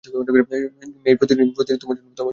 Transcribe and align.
মেই, 1.03 1.15
প্রতিদিনই 1.15 1.51
তোমার 1.51 1.67
জন্য 1.69 1.81
পরিচ্ছন্নতা 1.81 2.19
দিবস। 2.19 2.29